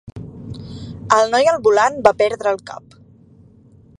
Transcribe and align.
El 1.17 1.29
noi 1.35 1.51
al 1.51 1.61
volant 1.69 2.01
va 2.09 2.15
perdre 2.23 2.53
el 2.57 2.61
cap. 2.73 2.99